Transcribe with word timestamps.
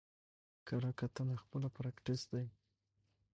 کره 0.67 0.91
کتنه 0.99 1.35
خپله 1.43 1.67
پاراټيکسټ 1.75 2.27
دئ. 2.33 2.47